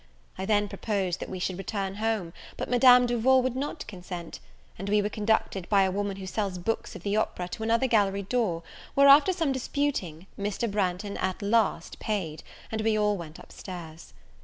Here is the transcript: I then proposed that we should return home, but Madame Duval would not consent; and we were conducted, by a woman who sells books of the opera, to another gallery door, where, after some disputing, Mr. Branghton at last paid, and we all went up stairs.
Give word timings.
I 0.35 0.47
then 0.47 0.67
proposed 0.67 1.19
that 1.19 1.29
we 1.29 1.37
should 1.37 1.59
return 1.59 1.97
home, 1.97 2.33
but 2.57 2.67
Madame 2.71 3.05
Duval 3.05 3.43
would 3.43 3.55
not 3.55 3.85
consent; 3.85 4.39
and 4.79 4.89
we 4.89 4.99
were 4.99 5.09
conducted, 5.09 5.69
by 5.69 5.83
a 5.83 5.91
woman 5.91 6.17
who 6.17 6.25
sells 6.25 6.57
books 6.57 6.95
of 6.95 7.03
the 7.03 7.15
opera, 7.15 7.47
to 7.49 7.61
another 7.61 7.85
gallery 7.85 8.23
door, 8.23 8.63
where, 8.95 9.07
after 9.07 9.31
some 9.31 9.51
disputing, 9.51 10.25
Mr. 10.39 10.67
Branghton 10.67 11.17
at 11.17 11.43
last 11.43 11.99
paid, 11.99 12.41
and 12.71 12.81
we 12.81 12.97
all 12.97 13.15
went 13.15 13.39
up 13.39 13.51
stairs. 13.51 14.15